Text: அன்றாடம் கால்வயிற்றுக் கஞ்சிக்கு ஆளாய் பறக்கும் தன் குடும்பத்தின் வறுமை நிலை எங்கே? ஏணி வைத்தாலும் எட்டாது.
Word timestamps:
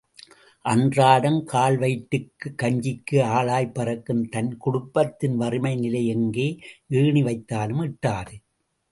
அன்றாடம் 0.65 1.43
கால்வயிற்றுக் 1.43 2.55
கஞ்சிக்கு 2.63 3.17
ஆளாய் 3.35 3.73
பறக்கும் 3.73 4.23
தன் 4.29 4.57
குடும்பத்தின் 4.57 5.35
வறுமை 5.35 5.75
நிலை 5.75 6.07
எங்கே? 6.07 6.47
ஏணி 6.93 7.23
வைத்தாலும் 7.23 7.83
எட்டாது. 7.83 8.35